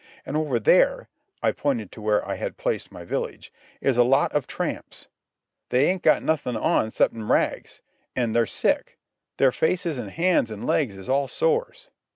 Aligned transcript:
An' 0.25 0.35
over 0.35 0.59
there"—I 0.59 1.51
pointed 1.51 1.91
to 1.91 2.01
where 2.01 2.27
I 2.27 2.33
had 2.33 2.57
placed 2.57 2.91
my 2.91 3.05
village—"is 3.05 3.97
a 3.97 4.03
lot 4.03 4.31
of 4.33 4.47
tramps. 4.47 5.07
They 5.69 5.85
ain't 5.91 6.01
got 6.01 6.23
nothin' 6.23 6.57
on 6.57 6.87
exceptin' 6.87 7.27
rags. 7.29 7.81
An' 8.15 8.33
they're 8.33 8.47
sick. 8.47 8.97
Their 9.37 9.51
faces, 9.51 9.99
an' 9.99 10.07
hands, 10.09 10.49
an' 10.51 10.63
legs 10.63 10.97
is 10.97 11.07
all 11.07 11.27
sores." 11.27 11.91